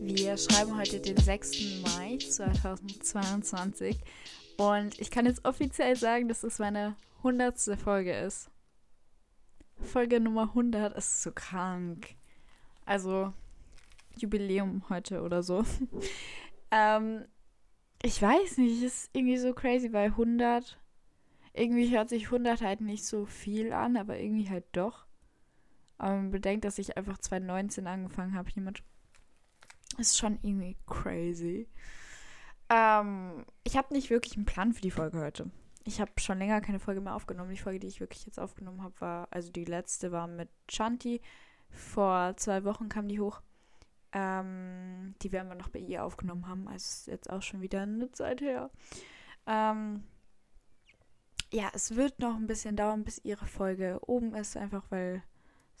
[0.00, 1.80] Wir schreiben heute den 6.
[1.82, 3.98] Mai 2022
[4.58, 7.58] und ich kann jetzt offiziell sagen, dass es meine 100.
[7.82, 8.50] Folge ist.
[9.80, 12.16] Folge Nummer 100 ist so krank.
[12.84, 13.32] Also
[14.18, 15.64] Jubiläum heute oder so.
[16.70, 17.24] ähm,
[18.02, 20.78] ich weiß nicht, ist irgendwie so crazy, weil 100,
[21.54, 25.01] irgendwie hört sich 100 halt nicht so viel an, aber irgendwie halt doch.
[26.02, 28.82] Aber man bedenkt, dass ich einfach 2019 angefangen habe hiermit.
[29.98, 31.68] Ist schon irgendwie crazy.
[32.68, 35.52] Ähm, ich habe nicht wirklich einen Plan für die Folge heute.
[35.84, 37.50] Ich habe schon länger keine Folge mehr aufgenommen.
[37.50, 41.20] Die Folge, die ich wirklich jetzt aufgenommen habe, war, also die letzte war mit Chanti.
[41.70, 43.40] Vor zwei Wochen kam die hoch.
[44.10, 46.66] Ähm, die werden wir noch bei ihr aufgenommen haben.
[46.66, 48.70] Also ist jetzt auch schon wieder eine Zeit her.
[49.46, 50.02] Ähm,
[51.52, 55.22] ja, es wird noch ein bisschen dauern, bis ihre Folge oben ist, einfach weil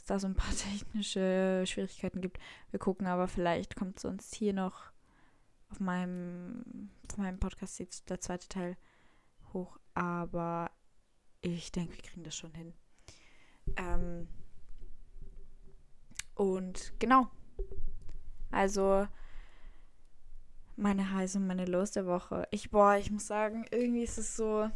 [0.02, 2.38] es da so ein paar technische Schwierigkeiten gibt.
[2.70, 4.92] Wir gucken aber, vielleicht kommt sonst hier noch
[5.70, 8.76] auf meinem, auf meinem Podcast der zweite Teil
[9.52, 9.78] hoch.
[9.94, 10.70] Aber
[11.40, 12.74] ich denke, wir kriegen das schon hin.
[13.76, 14.28] Ähm,
[16.34, 17.28] und genau,
[18.50, 19.06] also
[20.76, 22.48] meine Heiße und meine Los der Woche.
[22.50, 24.68] Ich, boah, ich muss sagen, irgendwie ist es so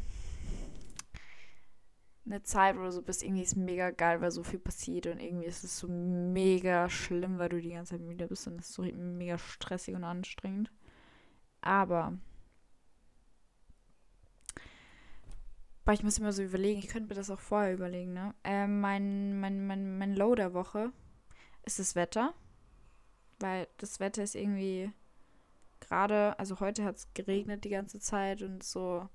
[2.26, 5.20] eine Zeit, du so bist, irgendwie ist es mega geil, weil so viel passiert und
[5.20, 8.68] irgendwie ist es so mega schlimm, weil du die ganze Zeit müde bist und es
[8.68, 10.70] ist so mega stressig und anstrengend.
[11.60, 12.18] Aber
[15.84, 18.34] boah, ich muss immer so überlegen, ich könnte mir das auch vorher überlegen, ne?
[18.44, 20.92] Äh, mein, mein, mein, mein Low der Woche
[21.64, 22.34] ist das Wetter
[23.38, 24.90] weil das Wetter ist irgendwie
[25.80, 29.08] gerade, also heute hat es geregnet die ganze Zeit und so,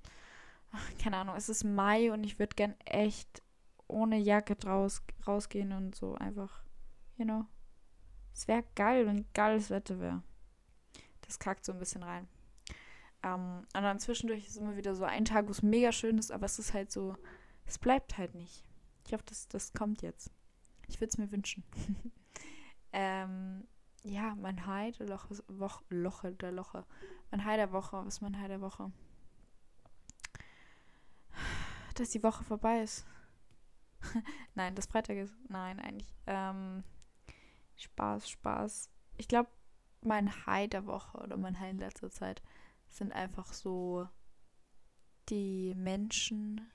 [1.01, 3.41] keine Ahnung, es ist Mai und ich würde gern echt
[3.87, 6.63] ohne Jacke draus, rausgehen und so einfach,
[7.17, 7.45] you know.
[8.33, 10.23] Es wäre geil, wenn geiles Wetter wäre.
[11.21, 12.27] Das kackt so ein bisschen rein.
[13.23, 16.31] Ähm, und dann zwischendurch ist immer wieder so ein Tag, wo es mega schön ist,
[16.31, 17.15] aber es ist halt so,
[17.65, 18.63] es bleibt halt nicht.
[19.05, 20.31] Ich hoffe, das, das kommt jetzt.
[20.87, 21.63] Ich würde es mir wünschen.
[22.93, 23.67] ähm,
[24.03, 25.35] ja, mein High der Loche,
[25.89, 26.85] Loche der Loche.
[27.29, 27.97] Mein High der Woche.
[28.05, 28.91] Was ist mein High der Woche?
[32.01, 33.05] Dass die Woche vorbei ist.
[34.55, 35.35] nein, das Freitag ist.
[35.49, 36.11] Nein, eigentlich.
[36.25, 36.83] Ähm,
[37.75, 38.89] Spaß, Spaß.
[39.17, 39.51] Ich glaube,
[40.01, 42.41] mein High der Woche oder mein High in letzter Zeit
[42.89, 44.09] sind einfach so
[45.29, 46.71] die Menschen,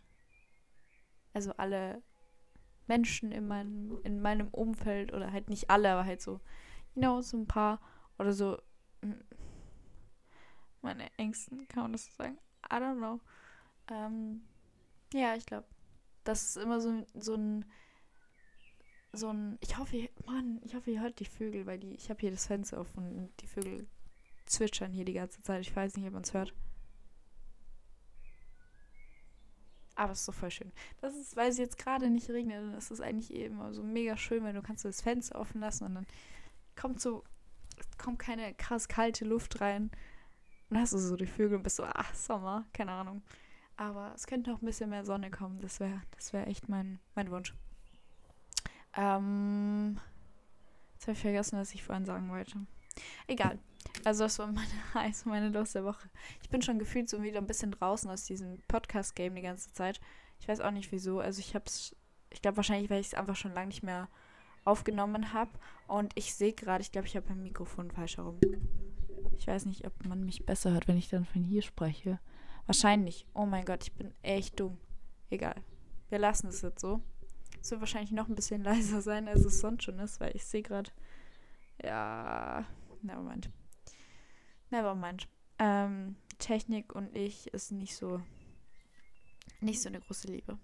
[1.35, 2.05] also alle
[2.87, 6.41] Menschen in meinem, in meinem Umfeld oder halt nicht alle, aber halt so
[6.95, 7.81] you know, so ein paar
[8.17, 8.63] oder so
[9.03, 9.25] hm,
[10.83, 12.39] meine Ängsten, kann man das so sagen?
[12.71, 13.19] I don't know.
[13.91, 14.43] Ähm,
[15.17, 15.67] ja, ich glaube,
[16.25, 17.65] das ist immer so, so ein
[19.13, 22.21] so ein ich hoffe, Mann, ich hoffe, ihr hört die Vögel, weil die ich habe
[22.21, 23.87] hier das Fenster auf und die Vögel
[24.47, 25.63] zwitschern hier die ganze Zeit.
[25.63, 26.55] Ich weiß nicht, ob man es hört.
[29.97, 30.73] Aber es ist so voll schön.
[31.01, 34.45] Das ist, weil es jetzt gerade nicht regnet, das ist eigentlich eben so mega schön,
[34.45, 36.07] weil du kannst das Fenster offen lassen und dann
[36.77, 37.25] kommt so,
[37.97, 39.91] kommt keine krass kalte Luft rein.
[40.69, 43.23] Und hast du so die Vögel und bist so, ach, Sommer, keine Ahnung.
[43.77, 45.61] Aber es könnte noch ein bisschen mehr Sonne kommen.
[45.61, 47.55] Das wäre das wär echt mein, mein Wunsch.
[48.97, 50.01] Ähm,
[50.95, 52.59] jetzt habe ich vergessen, was ich vorhin sagen wollte.
[53.27, 53.59] Egal.
[54.05, 56.09] Also das war meine Heiß, meine Lust der Woche.
[56.43, 60.01] Ich bin schon gefühlt so wieder ein bisschen draußen aus diesem Podcast-Game die ganze Zeit.
[60.41, 61.21] Ich weiß auch nicht wieso.
[61.21, 61.95] Also ich habe es,
[62.31, 64.09] ich glaube wahrscheinlich, weil ich es einfach schon lange nicht mehr
[64.65, 65.51] aufgenommen habe.
[65.87, 68.39] Und ich sehe gerade, ich glaube, ich habe mein Mikrofon falsch herum.
[69.39, 72.19] Ich weiß nicht, ob man mich besser hört, wenn ich dann von hier spreche.
[72.67, 73.27] Wahrscheinlich.
[73.33, 74.79] Oh mein Gott, ich bin echt dumm.
[75.31, 75.55] Egal.
[76.09, 77.01] Wir lassen es jetzt so.
[77.61, 80.45] Es wird wahrscheinlich noch ein bisschen leiser sein, als es sonst schon ist, weil ich
[80.45, 80.91] sehe gerade.
[81.83, 82.65] Ja.
[83.03, 83.51] Nevermind.
[84.71, 85.29] Nevermind.
[85.59, 88.21] Ähm, Technik und ich ist nicht so.
[89.61, 90.59] Nicht so eine große Liebe.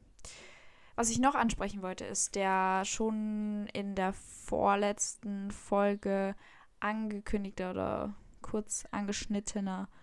[0.97, 6.35] Was ich noch ansprechen wollte, ist der schon in der vorletzten Folge
[6.81, 10.02] angekündigte oder kurz angeschnittene äh,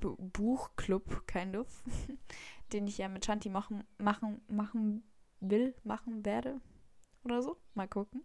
[0.00, 1.84] Buchclub, kind of,
[2.72, 5.02] den ich ja mit Shanti machen, machen, machen
[5.40, 6.60] will, machen werde
[7.24, 7.56] oder so.
[7.74, 8.24] Mal gucken.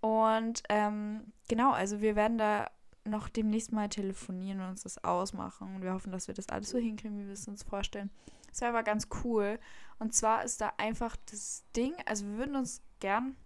[0.00, 2.70] Und ähm, genau, also wir werden da
[3.04, 5.74] noch demnächst mal telefonieren und uns das ausmachen.
[5.74, 8.10] Und wir hoffen, dass wir das alles so hinkriegen, wie wir es uns vorstellen.
[8.48, 9.58] Das wäre aber ganz cool.
[9.98, 13.36] Und zwar ist da einfach das Ding, also wir würden uns gern,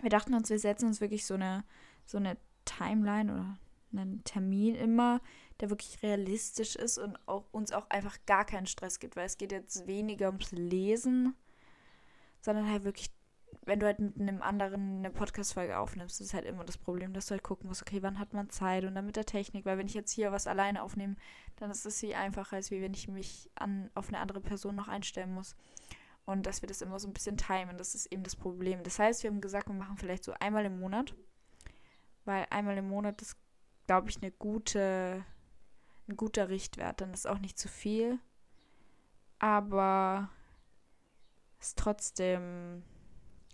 [0.00, 1.64] wir dachten uns, wir setzen uns wirklich so eine,
[2.04, 3.58] so eine Timeline oder
[3.92, 5.20] einen Termin immer,
[5.60, 9.38] der wirklich realistisch ist und auch, uns auch einfach gar keinen Stress gibt, weil es
[9.38, 11.34] geht jetzt weniger ums Lesen,
[12.40, 13.10] sondern halt wirklich
[13.66, 17.26] wenn du halt mit einem anderen eine Podcast-Folge aufnimmst, ist halt immer das Problem, dass
[17.26, 19.76] du halt gucken musst, okay, wann hat man Zeit und dann mit der Technik, weil
[19.76, 21.16] wenn ich jetzt hier was alleine aufnehme,
[21.56, 24.76] dann ist es viel einfacher, als wie wenn ich mich an, auf eine andere Person
[24.76, 25.56] noch einstellen muss.
[26.24, 28.82] Und dass wir das immer so ein bisschen timen, das ist eben das Problem.
[28.84, 31.14] Das heißt, wir haben gesagt, wir machen vielleicht so einmal im Monat,
[32.24, 33.36] weil einmal im Monat ist,
[33.86, 35.24] glaube ich, eine gute,
[36.08, 37.00] ein guter Richtwert.
[37.00, 38.18] Dann ist auch nicht zu viel,
[39.38, 40.30] aber
[41.60, 42.82] ist trotzdem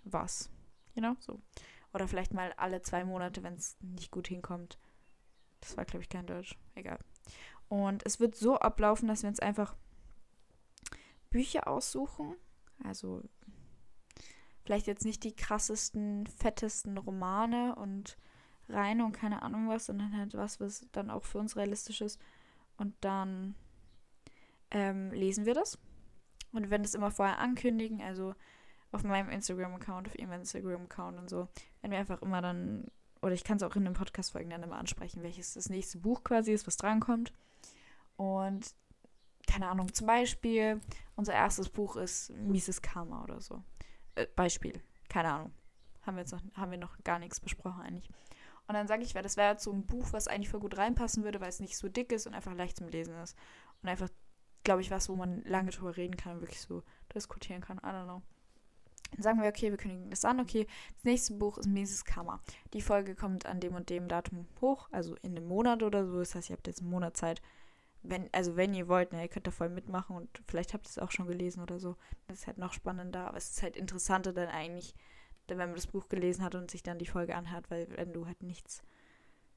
[0.05, 0.51] was.
[0.95, 1.41] Know, so.
[1.95, 4.79] Oder vielleicht mal alle zwei Monate, wenn es nicht gut hinkommt.
[5.61, 6.59] Das war, glaube ich, kein Deutsch.
[6.75, 6.99] Egal.
[7.69, 9.77] Und es wird so ablaufen, dass wir uns einfach
[11.31, 12.37] Bücher aussuchen.
[12.85, 13.23] Also
[14.65, 18.17] vielleicht jetzt nicht die krassesten, fettesten Romane und
[18.69, 22.21] rein und keine Ahnung was, sondern halt was, was dann auch für uns realistisch ist.
[22.77, 23.55] Und dann
[24.71, 25.79] ähm, lesen wir das.
[26.53, 28.03] Und werden das immer vorher ankündigen.
[28.03, 28.35] Also
[28.91, 31.49] auf meinem Instagram-Account, auf ihrem Instagram-Account und so.
[31.81, 32.87] Wenn wir einfach immer dann,
[33.23, 36.25] oder ich kann es auch in den Podcast-Folgen dann immer ansprechen, welches das nächste Buch
[36.25, 37.33] quasi ist, was drankommt.
[38.17, 38.75] Und
[39.47, 40.81] keine Ahnung, zum Beispiel,
[41.17, 43.63] unser erstes Buch ist Mises Karma oder so.
[44.15, 45.53] Äh, Beispiel, keine Ahnung.
[46.03, 48.09] Haben wir jetzt noch, haben wir noch gar nichts besprochen eigentlich.
[48.73, 51.25] Und dann sage ich, weil das wäre so ein Buch, was eigentlich voll gut reinpassen
[51.25, 53.37] würde, weil es nicht so dick ist und einfach leicht zum Lesen ist.
[53.83, 54.09] Und einfach,
[54.65, 56.83] glaube ich, was, wo man lange drüber reden kann und wirklich so
[57.15, 57.77] diskutieren kann.
[57.77, 58.23] I don't know.
[59.11, 60.41] Dann sagen wir, okay, wir kündigen das an.
[60.41, 62.41] Okay, das nächste Buch ist Mises Kammer.
[62.73, 66.19] Die Folge kommt an dem und dem Datum hoch, also in einem Monat oder so.
[66.21, 67.43] Das heißt, ihr habt jetzt einen Monat Zeit.
[68.03, 70.91] Wenn, also wenn ihr wollt, ne, ihr könnt da voll mitmachen und vielleicht habt ihr
[70.93, 71.97] es auch schon gelesen oder so.
[72.27, 74.95] Das ist halt noch spannender, aber es ist halt interessanter dann eigentlich,
[75.49, 78.27] wenn man das Buch gelesen hat und sich dann die Folge anhört, weil wenn du
[78.27, 78.83] halt nichts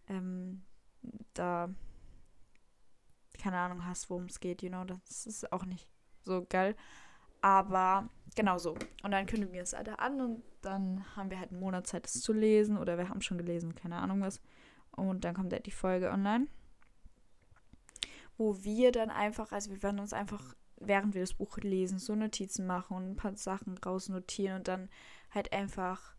[0.08, 0.64] ähm,
[1.34, 1.70] da
[3.38, 5.88] keine Ahnung hast, worum es geht, you know, das ist auch nicht
[6.24, 6.76] so geil.
[7.42, 8.76] Aber genau so.
[9.04, 12.06] Und dann kündigen wir es alle an und dann haben wir halt einen Monat Zeit,
[12.06, 12.78] das zu lesen.
[12.78, 14.42] Oder wir haben schon gelesen, keine Ahnung was.
[14.92, 16.48] Und dann kommt halt die Folge online.
[18.38, 22.16] Wo wir dann einfach, also wir werden uns einfach, während wir das Buch lesen, so
[22.16, 24.90] Notizen machen und ein paar Sachen rausnotieren und dann
[25.36, 26.16] halt einfach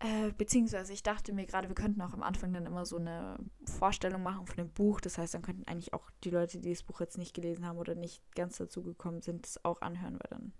[0.00, 3.36] äh, beziehungsweise ich dachte mir gerade, wir könnten auch am Anfang dann immer so eine
[3.66, 4.98] Vorstellung machen von dem Buch.
[5.00, 7.76] Das heißt, dann könnten eigentlich auch die Leute, die das Buch jetzt nicht gelesen haben
[7.76, 10.52] oder nicht ganz dazu gekommen sind, das auch anhören, weil dann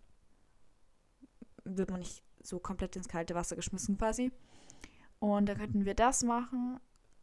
[1.64, 4.30] wird man nicht so komplett ins kalte Wasser geschmissen quasi.
[5.20, 6.78] Und dann könnten wir das machen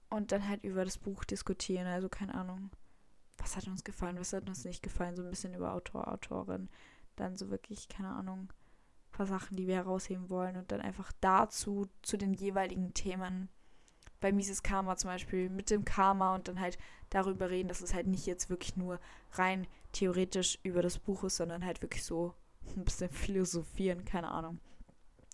[0.10, 1.86] und dann halt über das Buch diskutieren.
[1.86, 2.72] Also keine Ahnung,
[3.38, 5.16] was hat uns gefallen, was hat uns nicht gefallen.
[5.16, 6.69] So ein bisschen über Autor, Autorin.
[7.16, 8.52] Dann so wirklich, keine Ahnung
[9.12, 13.50] paar Sachen, die wir herausheben wollen und dann einfach dazu, zu den jeweiligen Themen.
[14.19, 16.77] Bei Mises Karma zum Beispiel mit dem Karma und dann halt
[17.09, 19.00] darüber reden, dass es halt nicht jetzt wirklich nur
[19.33, 22.33] rein theoretisch über das Buch ist, sondern halt wirklich so
[22.75, 24.59] ein bisschen philosophieren, keine Ahnung.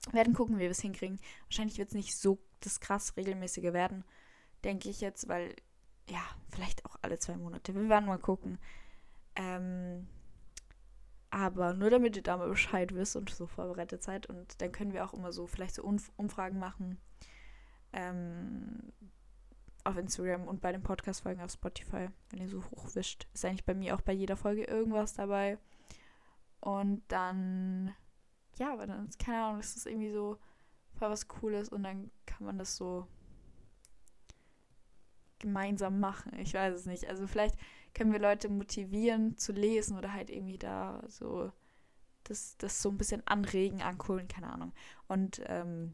[0.08, 1.20] Wir werden gucken, wie wir es hinkriegen.
[1.46, 4.04] Wahrscheinlich wird es nicht so das krass regelmäßige werden,
[4.64, 5.56] denke ich jetzt, weil,
[6.10, 7.74] ja, vielleicht auch alle zwei Monate.
[7.74, 8.60] Wir werden mal gucken.
[9.36, 10.08] Ähm,
[11.34, 14.28] aber nur damit ihr da mal Bescheid wisst und so vorbereitet seid.
[14.28, 17.00] Und dann können wir auch immer so vielleicht so Umfragen machen.
[17.92, 18.94] Ähm,
[19.84, 23.28] auf Instagram und bei den Podcast-Folgen auf Spotify, wenn ihr so hochwischt.
[23.34, 25.58] Ist eigentlich bei mir auch bei jeder Folge irgendwas dabei.
[26.60, 27.96] Und dann,
[28.60, 30.38] ja, aber dann, keine Ahnung, das ist irgendwie so
[30.94, 33.08] voll was Cooles und dann kann man das so
[35.44, 36.34] gemeinsam machen.
[36.40, 37.08] Ich weiß es nicht.
[37.08, 37.56] Also vielleicht
[37.94, 41.52] können wir Leute motivieren zu lesen oder halt irgendwie da so
[42.24, 44.74] das, das so ein bisschen anregen, ankurbeln, keine Ahnung.
[45.08, 45.94] Und ähm,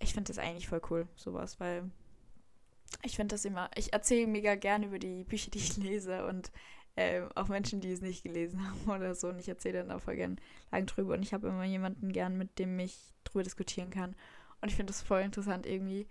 [0.00, 1.90] ich finde das eigentlich voll cool, sowas, weil
[3.02, 6.50] ich finde das immer, ich erzähle mega gerne über die Bücher, die ich lese und
[6.96, 9.28] äh, auch Menschen, die es nicht gelesen haben oder so.
[9.28, 10.36] Und ich erzähle dann auch voll gerne
[10.70, 11.14] lang drüber.
[11.14, 14.16] Und ich habe immer jemanden gern, mit dem ich drüber diskutieren kann.
[14.60, 16.06] Und ich finde das voll interessant irgendwie.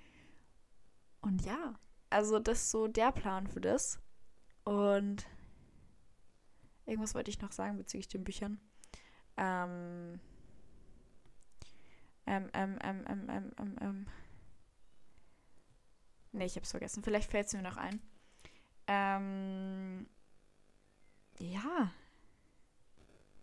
[1.21, 1.75] Und ja,
[2.11, 3.99] also das ist so der Plan für das.
[4.63, 5.25] Und
[6.85, 8.59] irgendwas wollte ich noch sagen bezüglich den Büchern.
[9.37, 10.19] Ähm,
[12.27, 14.07] ähm, ähm, ähm, ähm, ähm, ähm, ähm.
[16.33, 17.03] Nee, ich hab's vergessen.
[17.03, 18.01] Vielleicht fällt es mir noch ein.
[18.87, 20.07] Ähm,
[21.39, 21.91] ja.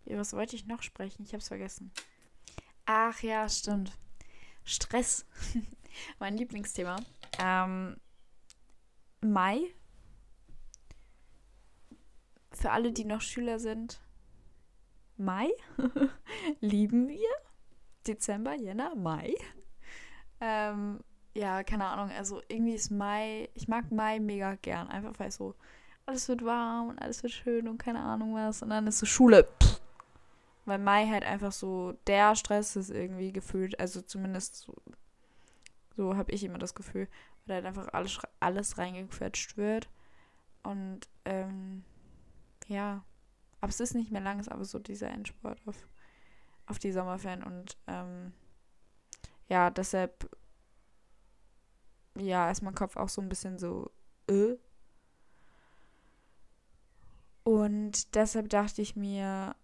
[0.05, 1.23] Über was wollte ich noch sprechen?
[1.23, 1.91] Ich hab's vergessen.
[2.85, 3.97] Ach ja, stimmt.
[4.63, 5.25] Stress.
[6.19, 6.97] mein Lieblingsthema.
[7.39, 7.97] Ähm,
[9.21, 9.73] Mai
[12.51, 14.01] für alle, die noch Schüler sind,
[15.17, 15.49] Mai
[16.61, 17.29] lieben wir.
[18.07, 19.35] Dezember, Jänner, Mai.
[20.39, 20.99] Ähm,
[21.35, 22.09] ja, keine Ahnung.
[22.15, 24.87] Also irgendwie ist Mai, ich mag Mai mega gern.
[24.87, 25.55] Einfach weil so,
[26.05, 28.61] alles wird warm und alles wird schön und keine Ahnung was.
[28.61, 29.47] Und dann ist so Schule.
[29.61, 29.81] Pff.
[30.65, 34.73] weil Mai halt einfach so der Stress ist irgendwie gefühlt, also zumindest so,
[35.97, 37.07] so habe ich immer das Gefühl,
[37.49, 39.89] weil halt einfach alles, alles reingequetscht wird.
[40.63, 41.83] Und ähm,
[42.67, 43.03] ja,
[43.61, 45.87] aber es ist nicht mehr lang, es ist aber so dieser Endsport auf,
[46.65, 48.33] auf die Sommerferien und ähm,
[49.47, 50.29] ja, deshalb
[52.15, 53.91] ja, ist mein Kopf auch so ein bisschen so
[54.27, 54.55] äh.
[57.43, 59.55] Und deshalb dachte ich mir,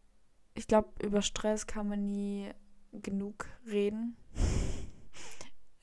[0.55, 2.51] ich glaube, über Stress kann man nie
[2.93, 4.17] genug reden.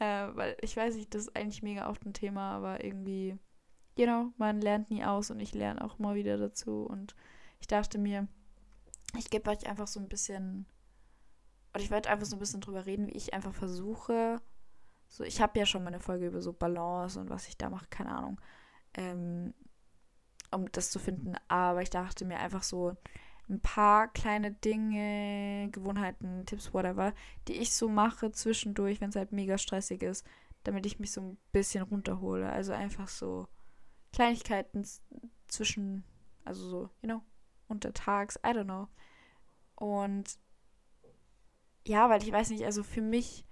[0.03, 3.39] äh, weil ich weiß nicht, das ist eigentlich mega oft ein Thema, aber irgendwie,
[3.97, 6.83] you know, man lernt nie aus und ich lerne auch mal wieder dazu.
[6.83, 7.15] Und
[7.61, 8.27] ich dachte mir,
[9.17, 10.67] ich gebe euch einfach so ein bisschen,
[11.73, 14.41] oder ich werde einfach so ein bisschen drüber reden, wie ich einfach versuche,
[15.07, 17.71] so, ich habe ja schon mal eine Folge über so Balance und was ich da
[17.71, 18.41] mache, keine Ahnung,
[18.95, 19.55] ähm,
[20.51, 21.35] um das zu finden.
[21.47, 22.97] Aber ich dachte mir einfach so
[23.53, 27.15] ein paar kleine Dinge, Gewohnheiten, Tipps, whatever,
[27.49, 30.27] die ich so mache zwischendurch, wenn es halt mega stressig ist,
[30.65, 32.51] damit ich mich so ein bisschen runterhole.
[32.51, 33.47] Also einfach so
[34.13, 34.87] Kleinigkeiten
[35.49, 36.05] zwischen,
[36.45, 37.23] also so, you know,
[37.69, 38.89] untertags, I don't know.
[39.77, 40.39] Und
[41.87, 43.45] ja, weil ich weiß nicht, also für mich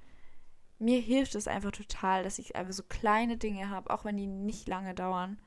[0.81, 4.27] mir hilft es einfach total, dass ich einfach so kleine Dinge habe, auch wenn die
[4.27, 5.39] nicht lange dauern.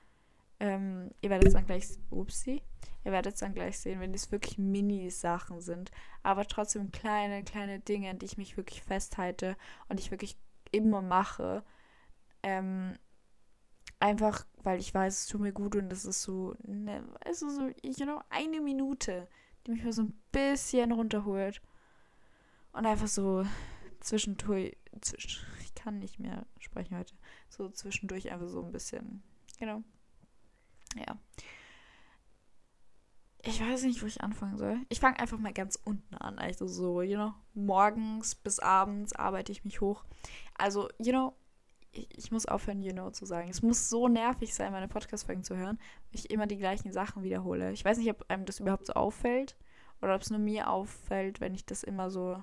[0.64, 2.62] Ähm, ihr werdet es dann gleich, upsie,
[3.04, 5.92] ihr werdet es dann gleich sehen, wenn es wirklich Mini-Sachen sind,
[6.24, 9.58] aber trotzdem kleine, kleine Dinge, an die ich mich wirklich festhalte
[9.90, 10.38] und ich wirklich
[10.72, 11.66] immer mache.
[12.44, 12.94] Ähm,
[14.00, 17.68] einfach, weil ich weiß, es tut mir gut und es ist so, ne, also so,
[17.84, 19.28] you know, eine Minute,
[19.68, 21.62] die mich mal so ein bisschen runterholt
[22.72, 23.46] und einfach so
[24.00, 27.16] zwischendurch, zwisch, ich kann nicht mehr sprechen heute,
[27.50, 29.24] so zwischendurch einfach so ein bisschen,
[29.60, 29.84] genau.
[30.96, 31.18] Ja.
[33.46, 34.78] Ich weiß nicht, wo ich anfangen soll.
[34.88, 36.40] Ich fange einfach mal ganz unten an.
[36.40, 40.06] Also so, you know, morgens bis abends arbeite ich mich hoch.
[40.58, 41.34] Also, you know,
[41.92, 43.50] ich, ich muss aufhören, you know zu sagen.
[43.50, 47.24] Es muss so nervig sein, meine Podcast-Folgen zu hören, weil ich immer die gleichen Sachen
[47.24, 47.74] wiederhole.
[47.74, 49.58] Ich weiß nicht, ob einem das überhaupt so auffällt
[50.02, 52.42] oder ob es nur mir auffällt, wenn ich das immer so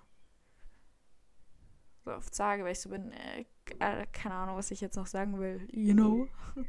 [2.04, 3.44] so oft sage, weil ich so bin, äh,
[3.78, 6.28] äh, keine Ahnung, was ich jetzt noch sagen will, you know.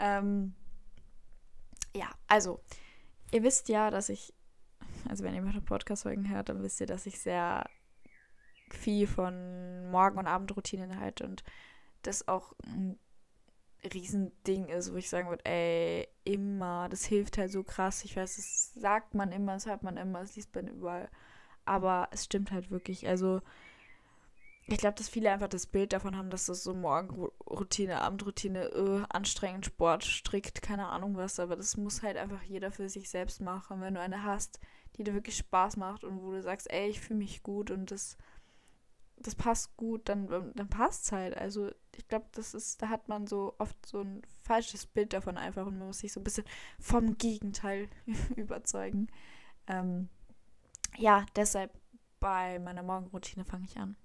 [0.00, 0.54] ähm,
[1.94, 2.60] ja, also,
[3.32, 4.34] ihr wisst ja, dass ich,
[5.08, 7.68] also wenn ihr meine Podcast-Folgen hört, dann wisst ihr, dass ich sehr
[8.70, 11.42] viel von Morgen- und Abendroutinen halte und
[12.02, 12.98] das auch ein
[13.94, 18.04] Riesending ist, wo ich sagen würde, ey, immer, das hilft halt so krass.
[18.04, 21.08] Ich weiß, das sagt man immer, das hört man immer, das liest man überall.
[21.64, 23.06] Aber es stimmt halt wirklich.
[23.06, 23.40] Also,
[24.70, 29.02] ich glaube, dass viele einfach das Bild davon haben, dass das so Morgenroutine, Abendroutine, äh,
[29.08, 33.40] anstrengend, Sport, strikt, keine Ahnung was, aber das muss halt einfach jeder für sich selbst
[33.40, 33.80] machen.
[33.80, 34.60] Wenn du eine hast,
[34.96, 37.90] die dir wirklich Spaß macht und wo du sagst, ey, ich fühle mich gut und
[37.90, 38.18] das,
[39.16, 41.34] das passt gut, dann, dann passt halt.
[41.38, 45.38] Also ich glaube, das ist, da hat man so oft so ein falsches Bild davon
[45.38, 46.44] einfach und man muss sich so ein bisschen
[46.78, 47.88] vom Gegenteil
[48.36, 49.08] überzeugen.
[49.66, 50.10] Ähm,
[50.98, 51.72] ja, deshalb
[52.20, 53.96] bei meiner Morgenroutine fange ich an.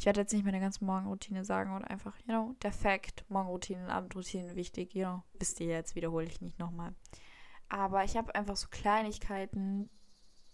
[0.00, 3.92] Ich werde jetzt nicht meine ganze Morgenroutine sagen und einfach, you know, der Fakt, Morgenroutine,
[3.92, 6.94] Abendroutine wichtig, you know, wisst ihr jetzt, wiederhole ich nicht nochmal.
[7.68, 9.90] Aber ich habe einfach so Kleinigkeiten,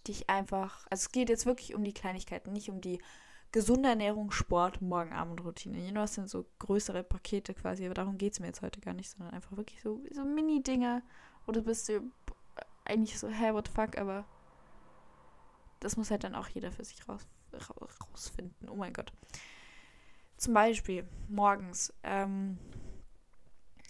[0.05, 3.01] die ich einfach, also es geht jetzt wirklich um die Kleinigkeiten, nicht um die
[3.53, 5.79] gesunde Ernährung, Sport, Morgen-Abend-Routine.
[5.79, 8.81] You know, das sind so größere Pakete quasi, aber darum geht es mir jetzt heute
[8.81, 11.03] gar nicht, sondern einfach wirklich so, so Mini-Dinge,
[11.45, 12.01] wo du bist so
[12.83, 14.25] eigentlich so, hey, what the fuck, aber
[15.79, 17.25] das muss halt dann auch jeder für sich raus
[17.57, 18.69] rausfinden.
[18.69, 19.11] Oh mein Gott.
[20.37, 21.93] Zum Beispiel morgens.
[22.03, 22.57] Ähm,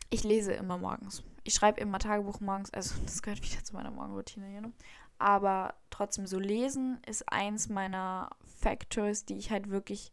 [0.10, 1.24] ich lese immer morgens.
[1.44, 2.72] Ich schreibe immer Tagebuch morgens.
[2.74, 4.54] Also das gehört wieder zu meiner Morgenroutine.
[4.54, 4.72] You know?
[5.20, 10.12] Aber trotzdem, so lesen ist eins meiner Factors, die ich halt wirklich.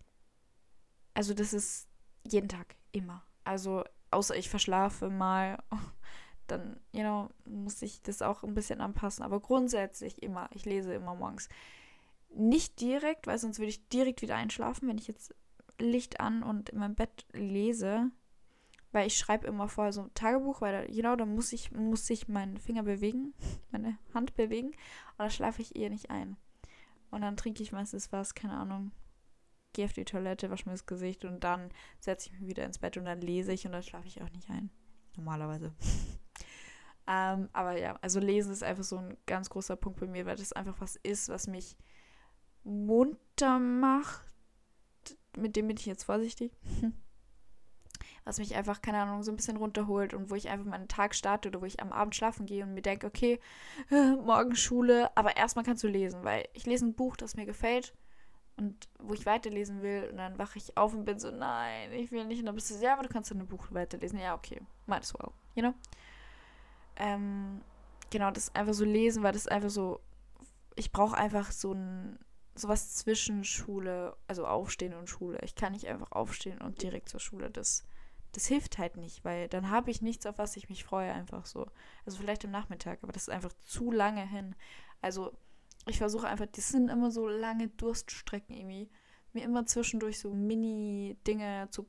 [1.14, 1.88] Also das ist
[2.24, 2.76] jeden Tag.
[2.92, 3.22] Immer.
[3.44, 5.58] Also außer ich verschlafe mal.
[6.46, 9.24] Dann, you know, muss ich das auch ein bisschen anpassen.
[9.24, 10.48] Aber grundsätzlich immer.
[10.52, 11.48] Ich lese immer morgens.
[12.36, 15.34] Nicht direkt, weil sonst würde ich direkt wieder einschlafen, wenn ich jetzt
[15.78, 18.10] Licht an und in meinem Bett lese.
[18.92, 22.08] Weil ich schreibe immer vorher so ein Tagebuch, weil da, genau, da muss ich, muss
[22.10, 23.34] ich meinen Finger bewegen,
[23.72, 24.68] meine Hand bewegen.
[24.68, 26.36] Und dann schlafe ich eher nicht ein.
[27.10, 28.92] Und dann trinke ich meistens was, keine Ahnung.
[29.72, 32.78] Gehe auf die Toilette, wasche mir das Gesicht und dann setze ich mich wieder ins
[32.78, 34.70] Bett und dann lese ich und dann schlafe ich auch nicht ein.
[35.16, 35.72] Normalerweise.
[37.08, 40.36] ähm, aber ja, also lesen ist einfach so ein ganz großer Punkt bei mir, weil
[40.36, 41.76] das einfach was ist, was mich
[42.64, 44.24] munter macht,
[45.36, 46.52] mit dem bin ich jetzt vorsichtig,
[48.24, 51.14] was mich einfach, keine Ahnung, so ein bisschen runterholt und wo ich einfach meinen Tag
[51.14, 53.38] starte oder wo ich am Abend schlafen gehe und mir denke, okay,
[53.90, 57.94] morgen Schule, aber erstmal kannst du lesen, weil ich lese ein Buch, das mir gefällt
[58.56, 62.12] und wo ich weiterlesen will und dann wache ich auf und bin so, nein, ich
[62.12, 62.40] will nicht.
[62.40, 64.18] Und dann bist du so, ja, aber du kannst dann ein Buch weiterlesen.
[64.18, 65.74] Ja, okay, might as well, you know?
[66.96, 67.62] Ähm,
[68.10, 70.00] genau, das einfach so lesen, weil das einfach so,
[70.76, 72.18] ich brauche einfach so ein,
[72.54, 75.38] sowas zwischen Schule, also Aufstehen und Schule.
[75.42, 77.50] Ich kann nicht einfach aufstehen und direkt zur Schule.
[77.50, 77.84] Das,
[78.32, 81.46] das hilft halt nicht, weil dann habe ich nichts, auf was ich mich freue, einfach
[81.46, 81.66] so.
[82.06, 84.54] Also vielleicht im Nachmittag, aber das ist einfach zu lange hin.
[85.00, 85.36] Also
[85.86, 88.90] ich versuche einfach, das sind immer so lange Durststrecken irgendwie,
[89.32, 91.88] mir immer zwischendurch so Mini-Dinge zu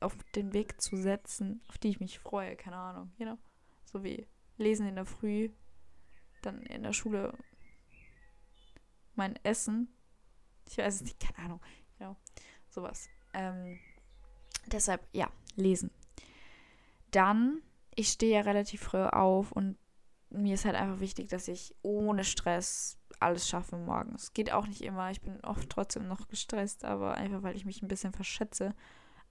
[0.00, 3.36] auf den Weg zu setzen, auf die ich mich freue, keine Ahnung, you know?
[3.84, 5.50] So wie Lesen in der Früh,
[6.42, 7.36] dann in der Schule
[9.18, 9.88] mein Essen.
[10.68, 11.60] Ich weiß es nicht, keine Ahnung.
[11.98, 12.16] Genau,
[12.70, 13.08] sowas.
[13.34, 13.78] Ähm,
[14.66, 15.90] deshalb, ja, lesen.
[17.10, 17.62] Dann,
[17.94, 19.76] ich stehe ja relativ früh auf und
[20.30, 24.32] mir ist halt einfach wichtig, dass ich ohne Stress alles schaffe morgens.
[24.32, 25.10] Geht auch nicht immer.
[25.10, 28.74] Ich bin oft trotzdem noch gestresst, aber einfach, weil ich mich ein bisschen verschätze.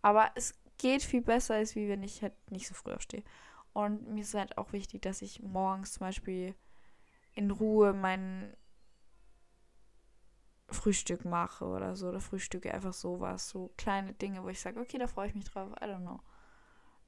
[0.01, 3.23] Aber es geht viel besser, als wie wenn ich halt nicht so früh aufstehe.
[3.73, 6.55] Und mir ist halt auch wichtig, dass ich morgens zum Beispiel
[7.33, 8.55] in Ruhe mein
[10.69, 12.09] Frühstück mache oder so.
[12.09, 13.49] Oder frühstücke einfach sowas.
[13.49, 15.71] So kleine Dinge, wo ich sage, okay, da freue ich mich drauf.
[15.81, 16.19] I don't know.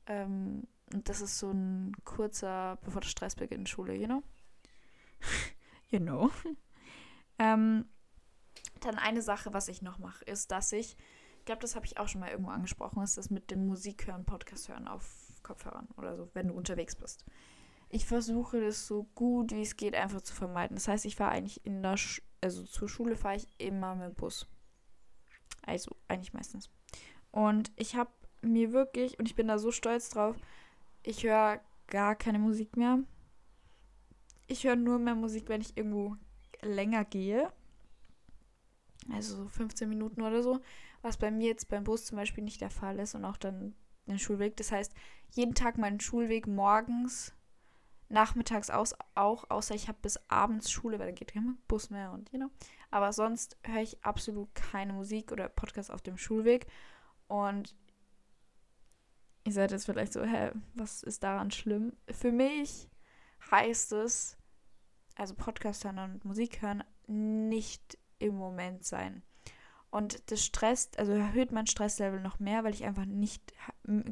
[0.07, 4.23] Ähm, und das ist so ein kurzer, bevor der Stress beginnt in Schule, you know?
[5.89, 6.31] you know.
[7.39, 7.85] ähm,
[8.81, 10.97] dann eine Sache, was ich noch mache, ist, dass ich,
[11.39, 14.07] ich glaube, das habe ich auch schon mal irgendwo angesprochen, ist das mit dem Musik
[14.07, 17.25] hören, Podcast hören auf Kopfhörern oder so, wenn du unterwegs bist.
[17.89, 20.75] Ich versuche das so gut wie es geht einfach zu vermeiden.
[20.75, 24.07] Das heißt, ich fahre eigentlich in der, Sch also zur Schule fahre ich immer mit
[24.07, 24.47] dem Bus.
[25.61, 26.69] Also eigentlich meistens.
[27.31, 30.35] Und ich habe mir wirklich, und ich bin da so stolz drauf,
[31.03, 32.99] ich höre gar keine Musik mehr.
[34.47, 36.15] Ich höre nur mehr Musik, wenn ich irgendwo
[36.61, 37.51] länger gehe.
[39.11, 40.59] Also so 15 Minuten oder so.
[41.01, 43.75] Was bei mir jetzt beim Bus zum Beispiel nicht der Fall ist und auch dann
[44.07, 44.57] den Schulweg.
[44.57, 44.93] Das heißt,
[45.31, 47.33] jeden Tag meinen Schulweg morgens,
[48.09, 52.11] nachmittags aus, auch, außer ich habe bis abends Schule, weil da geht kein Bus mehr
[52.11, 52.49] und, you know.
[52.91, 56.67] Aber sonst höre ich absolut keine Musik oder Podcast auf dem Schulweg.
[57.27, 57.75] Und
[59.49, 61.93] Ihr seid jetzt vielleicht so, hä, was ist daran schlimm?
[62.11, 62.87] Für mich
[63.49, 64.37] heißt es,
[65.15, 69.23] also Podcast hören und Musik hören, nicht im Moment sein.
[69.89, 73.53] Und das stresst, also erhöht mein Stresslevel noch mehr, weil ich einfach nicht,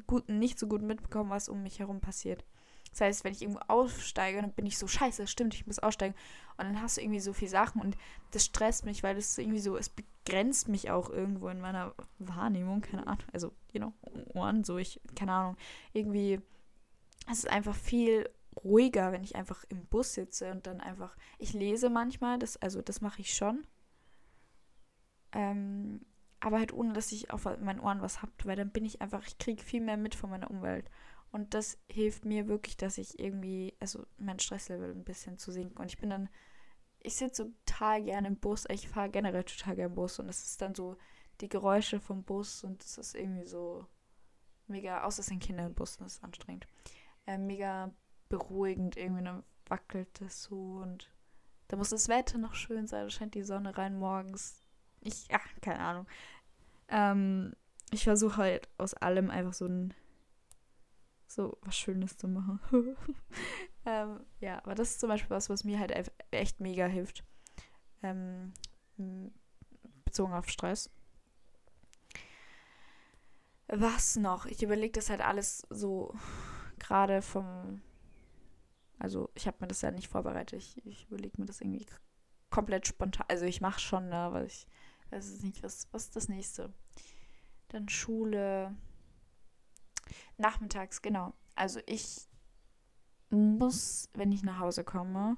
[0.08, 2.44] gut, nicht so gut mitbekomme, was um mich herum passiert.
[2.92, 6.16] Das heißt, wenn ich irgendwo aussteige, dann bin ich so, scheiße, stimmt, ich muss aussteigen.
[6.58, 7.98] Und dann hast du irgendwie so viele Sachen und
[8.32, 12.82] das stresst mich, weil das irgendwie so, es begrenzt mich auch irgendwo in meiner Wahrnehmung,
[12.82, 13.26] keine Ahnung.
[13.34, 13.94] Also, you know,
[14.34, 15.58] Ohren, so ich, keine Ahnung.
[15.94, 16.42] Irgendwie,
[17.30, 18.30] es ist einfach viel
[18.64, 22.82] ruhiger, wenn ich einfach im Bus sitze und dann einfach, ich lese manchmal, das, also
[22.82, 23.66] das mache ich schon.
[25.34, 26.02] Ähm,
[26.40, 29.26] aber halt ohne, dass ich auf meinen Ohren was habe, weil dann bin ich einfach,
[29.26, 30.90] ich kriege viel mehr mit von meiner Umwelt.
[31.32, 35.78] Und das hilft mir wirklich, dass ich irgendwie, also mein Stresslevel ein bisschen zu sinken.
[35.78, 36.30] Und ich bin dann,
[37.00, 38.66] ich sitze total gerne im Bus.
[38.70, 40.20] Ich fahre generell total gerne im Bus.
[40.20, 40.98] Und es ist dann so
[41.42, 43.86] die Geräusche vom Bus und es ist irgendwie so
[44.68, 46.66] mega, außer es sind Kinder im Bus, das ist anstrengend.
[47.26, 47.92] Äh, mega
[48.30, 51.12] beruhigend, irgendwie dann wackelt es so und
[51.68, 54.64] da muss das Wetter noch schön sein, da scheint die Sonne rein morgens.
[55.02, 56.08] Ich, ja, keine Ahnung.
[56.88, 57.54] Ähm,
[57.92, 59.94] ich versuche halt aus allem einfach so ein
[61.28, 62.60] so was Schönes zu machen.
[63.86, 67.24] ähm, ja, aber das ist zum Beispiel was, was mir halt echt mega hilft.
[68.04, 68.54] Ähm,
[70.06, 70.90] bezogen auf Stress.
[73.68, 74.46] Was noch?
[74.46, 76.16] Ich überlege das halt alles so
[76.80, 77.82] gerade vom.
[79.00, 80.60] Also, ich habe mir das ja nicht vorbereitet.
[80.60, 81.86] Ich, ich überlege mir das irgendwie
[82.50, 83.26] komplett spontan.
[83.30, 84.68] Also, ich mache schon, ne, aber ich
[85.12, 86.74] weiß nicht, was, was ist das nächste?
[87.68, 88.76] Dann Schule.
[90.38, 91.34] Nachmittags, genau.
[91.56, 92.28] Also ich
[93.30, 95.38] muss, wenn ich nach Hause komme,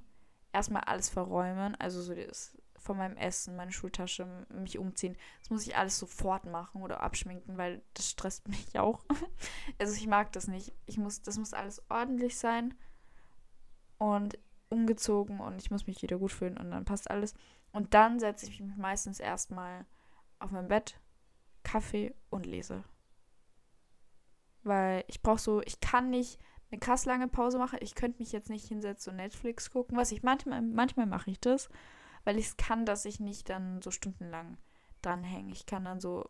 [0.54, 1.76] erstmal alles verräumen.
[1.76, 5.18] Also so das von meinem Essen, meine Schultasche, mich umziehen.
[5.40, 9.04] Das muss ich alles sofort machen oder abschminken, weil das stresst mich auch.
[9.78, 10.74] also ich mag das nicht.
[10.86, 12.74] Ich muss, das muss alles ordentlich sein
[13.98, 17.34] und umgezogen und ich muss mich wieder gut fühlen und dann passt alles.
[17.72, 19.86] Und dann setze ich mich meistens erstmal
[20.40, 21.00] auf mein Bett,
[21.64, 22.84] Kaffee und lese.
[24.64, 26.40] Weil ich brauche so, ich kann nicht
[26.72, 27.80] eine krass lange Pause machen.
[27.82, 29.98] Ich könnte mich jetzt nicht hinsetzen und Netflix gucken.
[29.98, 31.70] Was ich manchmal, manchmal mache ich das,
[32.24, 34.58] weil ich es kann, dass ich nicht dann so stundenlang
[35.02, 35.54] dranhänge.
[35.54, 36.30] Ich kann dann so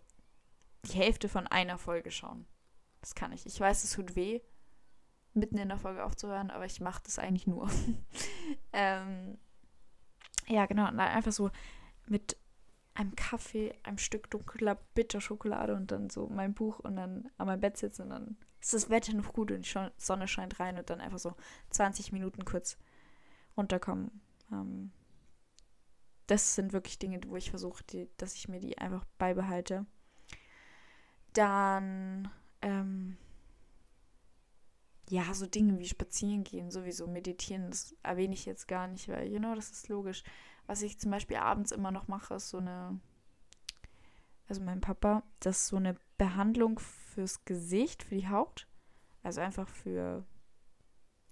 [0.86, 2.46] die Hälfte von einer Folge schauen.
[3.02, 3.46] Das kann ich.
[3.46, 4.42] Ich weiß, es tut weh,
[5.34, 7.70] mitten in der Folge aufzuhören, aber ich mache das eigentlich nur.
[8.74, 9.38] ähm,
[10.48, 10.86] ja, genau.
[10.86, 11.52] Einfach so
[12.08, 12.38] mit
[13.00, 17.62] einem Kaffee, einem Stück dunkler Bitterschokolade und dann so mein Buch und dann an meinem
[17.62, 20.90] Bett sitzen und dann ist das Wetter noch gut und die Sonne scheint rein und
[20.90, 21.34] dann einfach so
[21.70, 22.78] 20 Minuten kurz
[23.56, 24.12] runterkommen.
[24.52, 24.92] Ähm,
[26.28, 27.84] das sind wirklich Dinge, wo ich versuche,
[28.18, 29.86] dass ich mir die einfach beibehalte.
[31.32, 32.30] Dann,
[32.62, 33.18] ähm,
[35.10, 39.32] ja, so Dinge wie spazieren gehen, sowieso meditieren, das erwähne ich jetzt gar nicht, weil,
[39.32, 40.24] you know, das ist logisch.
[40.70, 43.00] Was ich zum Beispiel abends immer noch mache, ist so eine,
[44.48, 48.68] also mein Papa, das ist so eine Behandlung fürs Gesicht, für die Haut.
[49.24, 50.24] Also einfach für,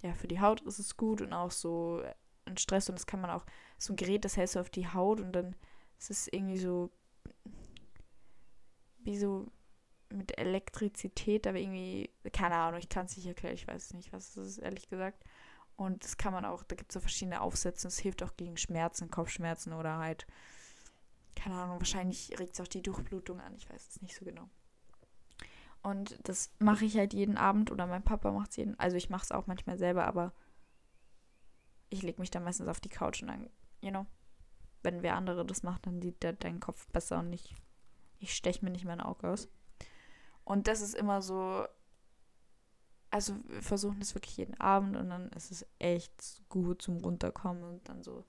[0.02, 2.02] ja, für die Haut ist es gut und auch so
[2.46, 3.46] ein Stress und das kann man auch,
[3.78, 5.54] so ein Gerät, das hältst du auf die Haut und dann
[6.00, 6.90] ist es irgendwie so,
[9.04, 9.46] wie so
[10.10, 14.36] mit Elektrizität, aber irgendwie, keine Ahnung, ich kann es nicht erklären, ich weiß nicht, was
[14.36, 15.22] es ist, ehrlich gesagt.
[15.78, 17.86] Und das kann man auch, da gibt es so verschiedene Aufsätze.
[17.86, 20.26] Es hilft auch gegen Schmerzen, Kopfschmerzen oder halt,
[21.36, 23.54] keine Ahnung, wahrscheinlich regt es auch die Durchblutung an.
[23.54, 24.48] Ich weiß es nicht so genau.
[25.84, 28.76] Und das mache ich halt jeden Abend oder mein Papa macht es jeden.
[28.80, 30.32] Also ich mache es auch manchmal selber, aber
[31.90, 33.48] ich lege mich dann meistens auf die Couch und dann,
[33.80, 34.04] you know,
[34.82, 37.54] wenn wer andere das macht, dann sieht der deinen Kopf besser und nicht,
[38.18, 39.48] ich steche mir nicht mein Auge aus.
[40.42, 41.68] Und das ist immer so,
[43.10, 47.62] also wir versuchen das wirklich jeden Abend und dann ist es echt gut zum Runterkommen
[47.62, 48.24] und dann so,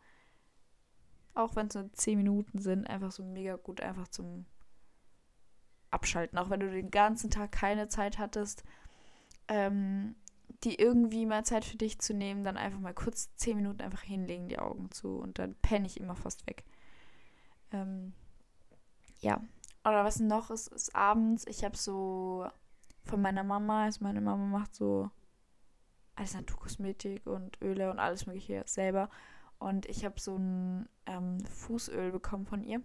[1.33, 4.45] auch wenn es nur 10 Minuten sind, einfach so mega gut einfach zum
[5.91, 6.37] Abschalten.
[6.37, 8.63] Auch wenn du den ganzen Tag keine Zeit hattest,
[9.47, 10.15] ähm,
[10.63, 14.01] die irgendwie mal Zeit für dich zu nehmen, dann einfach mal kurz 10 Minuten einfach
[14.01, 16.63] hinlegen, die Augen zu und dann penne ich immer fast weg.
[17.71, 18.13] Ähm,
[19.19, 19.41] ja.
[19.83, 22.49] Oder was noch ist, ist abends, ich habe so
[23.09, 23.85] von meiner Mama.
[23.85, 25.09] Also meine Mama macht so
[26.15, 29.09] alles Naturkosmetik und Öle und alles mögliche selber.
[29.57, 32.81] Und ich habe so ein ähm, Fußöl bekommen von ihr,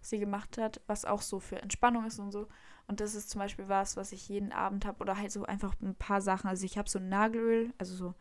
[0.00, 2.48] was sie gemacht hat, was auch so für Entspannung ist und so.
[2.86, 5.74] Und das ist zum Beispiel was, was ich jeden Abend habe oder halt so einfach
[5.80, 6.48] ein paar Sachen.
[6.48, 8.14] Also ich habe so ein Nagelöl, also so,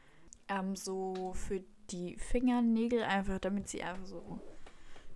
[0.47, 4.39] ähm, so für die Fingernägel einfach, damit sie einfach so,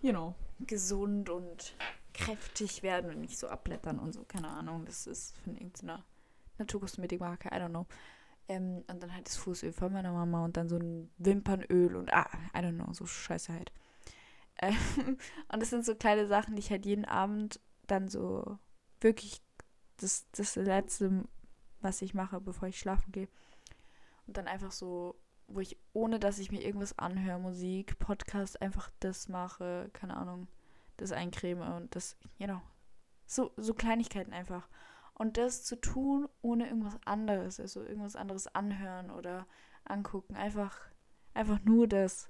[0.02, 1.76] you know, gesund und
[2.18, 4.24] kräftig werden und nicht so abblättern und so.
[4.24, 6.04] Keine Ahnung, das ist von irgendeiner
[6.58, 7.86] Naturkosmetikmarke, I don't know.
[8.50, 12.14] Ähm, und dann halt das Fußöl von meiner Mama und dann so ein Wimpernöl und
[12.14, 13.72] ah, I don't know, so scheiße halt.
[14.60, 14.78] Ähm,
[15.54, 18.58] und das sind so kleine Sachen, die ich halt jeden Abend dann so
[19.00, 19.42] wirklich
[19.98, 21.26] das, das letzte,
[21.82, 23.28] was ich mache, bevor ich schlafen gehe.
[24.26, 28.92] Und dann einfach so, wo ich, ohne dass ich mir irgendwas anhöre, Musik, Podcast, einfach
[29.00, 30.48] das mache, keine Ahnung
[30.98, 32.62] das eincreme und das, you know,
[33.26, 34.68] so, so Kleinigkeiten einfach.
[35.14, 39.48] Und das zu tun, ohne irgendwas anderes, also irgendwas anderes anhören oder
[39.84, 40.80] angucken, einfach,
[41.34, 42.30] einfach nur das.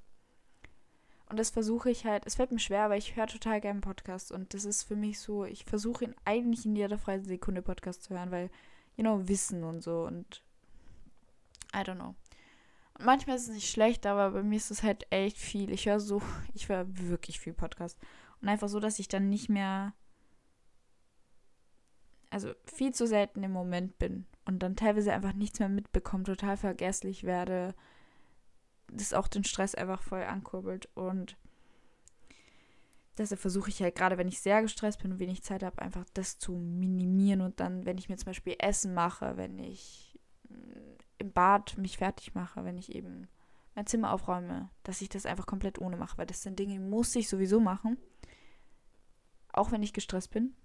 [1.29, 4.31] Und das versuche ich halt, es fällt mir schwer, aber ich höre total gerne Podcasts
[4.31, 8.03] und das ist für mich so, ich versuche ihn eigentlich in jeder freien Sekunde Podcast
[8.03, 8.49] zu hören, weil,
[8.95, 10.41] you know, Wissen und so und
[11.75, 12.15] I don't know.
[12.97, 15.71] Und manchmal ist es nicht schlecht, aber bei mir ist es halt echt viel.
[15.71, 16.21] Ich höre so,
[16.53, 17.99] ich höre wirklich viel Podcast.
[18.41, 19.93] Und einfach so, dass ich dann nicht mehr,
[22.29, 26.57] also viel zu selten im Moment bin und dann teilweise einfach nichts mehr mitbekomme, total
[26.57, 27.73] vergesslich werde,
[28.91, 30.87] das auch den Stress einfach voll ankurbelt.
[30.93, 31.35] Und
[33.17, 36.05] deshalb versuche ich halt gerade, wenn ich sehr gestresst bin und wenig Zeit habe, einfach
[36.13, 37.41] das zu minimieren.
[37.41, 40.19] Und dann, wenn ich mir zum Beispiel Essen mache, wenn ich
[40.49, 40.53] mm,
[41.17, 43.27] im Bad mich fertig mache, wenn ich eben
[43.75, 46.79] mein Zimmer aufräume, dass ich das einfach komplett ohne mache, weil das sind Dinge, die
[46.79, 47.97] muss ich sowieso machen
[49.57, 50.55] auch wenn ich gestresst bin.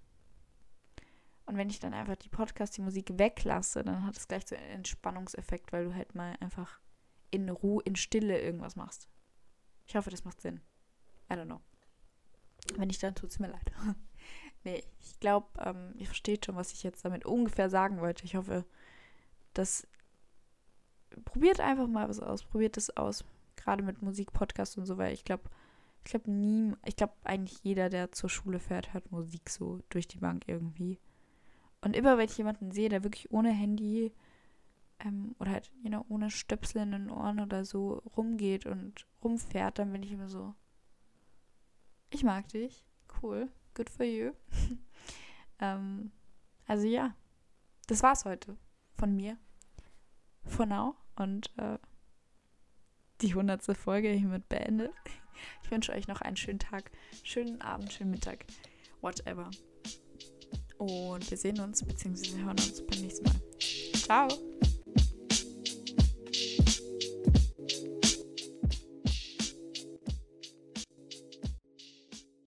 [1.46, 4.54] Und wenn ich dann einfach die Podcast, die Musik weglasse, dann hat es gleich so
[4.54, 6.80] einen Entspannungseffekt, weil du halt mal einfach
[7.30, 9.08] in Ruhe, in Stille irgendwas machst.
[9.86, 10.60] Ich hoffe, das macht Sinn.
[11.30, 11.60] I don't know.
[12.76, 13.72] Wenn nicht, dann tut es mir leid.
[14.64, 18.24] nee, ich glaube, ähm, ihr versteht schon, was ich jetzt damit ungefähr sagen wollte.
[18.24, 18.64] Ich hoffe,
[19.54, 19.86] dass.
[21.24, 22.44] Probiert einfach mal was aus.
[22.44, 23.24] Probiert es aus.
[23.56, 25.50] Gerade mit Musik, Podcast und so, weil ich glaube,
[26.04, 30.08] ich glaube, nie, ich glaube, eigentlich jeder, der zur Schule fährt, hört Musik so durch
[30.08, 30.98] die Bank irgendwie.
[31.80, 34.12] Und immer, wenn ich jemanden sehe, der wirklich ohne Handy
[35.00, 39.78] ähm, oder halt, you know, ohne Stöpsel in den Ohren oder so rumgeht und rumfährt,
[39.78, 40.54] dann bin ich immer so,
[42.10, 42.84] ich mag dich,
[43.22, 44.32] cool, good for you.
[45.60, 46.12] ähm,
[46.66, 47.14] also ja,
[47.86, 48.56] das war's heute
[48.96, 49.36] von mir.
[50.44, 50.96] For now.
[51.16, 51.78] Und äh,
[53.20, 54.92] die hundertste Folge hiermit beendet.
[55.62, 56.90] Ich wünsche euch noch einen schönen Tag,
[57.22, 58.44] schönen Abend, schönen Mittag,
[59.00, 59.50] whatever.
[60.78, 62.38] Und wir sehen uns bzw.
[62.38, 63.40] hören uns beim nächsten Mal.
[63.94, 64.28] Ciao!